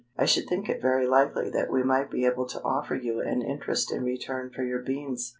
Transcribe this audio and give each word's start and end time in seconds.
I 0.17 0.25
should 0.25 0.47
think 0.49 0.67
it 0.67 0.81
very 0.81 1.05
likely 1.05 1.51
that 1.51 1.69
we 1.71 1.83
might 1.83 2.09
be 2.09 2.25
able 2.25 2.47
to 2.47 2.61
offer 2.63 2.95
you 2.95 3.19
an 3.21 3.43
interest 3.43 3.91
in 3.91 4.03
return 4.03 4.49
for 4.49 4.63
your 4.63 4.79
beans. 4.81 5.29